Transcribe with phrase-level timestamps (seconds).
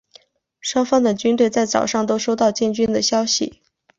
[0.59, 3.61] 双方的军队在早上都收到进军的消息。